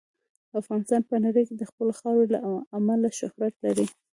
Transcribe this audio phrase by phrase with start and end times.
[0.59, 2.39] افغانستان په نړۍ کې د خپلې خاورې له
[2.77, 3.85] امله شهرت لري.